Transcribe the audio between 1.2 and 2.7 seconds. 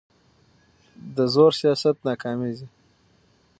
زور سیاست ناکامېږي